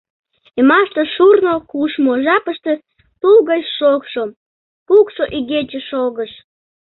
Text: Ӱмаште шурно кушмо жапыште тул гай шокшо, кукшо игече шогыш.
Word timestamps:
Ӱмаште 0.59 1.01
шурно 1.13 1.53
кушмо 1.71 2.13
жапыште 2.25 2.73
тул 3.19 3.37
гай 3.49 3.61
шокшо, 3.75 4.23
кукшо 4.87 5.23
игече 5.37 5.81
шогыш. 5.89 6.31